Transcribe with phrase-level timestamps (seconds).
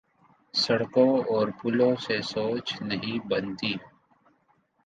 [0.53, 3.73] سڑکوں اور پلوں سے سوچ نہیں بنتی۔